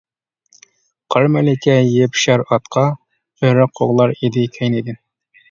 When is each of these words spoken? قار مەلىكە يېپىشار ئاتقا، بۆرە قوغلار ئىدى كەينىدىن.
قار 1.15 1.29
مەلىكە 1.35 1.75
يېپىشار 1.89 2.45
ئاتقا، 2.47 2.87
بۆرە 3.43 3.69
قوغلار 3.81 4.17
ئىدى 4.19 4.49
كەينىدىن. 4.59 5.01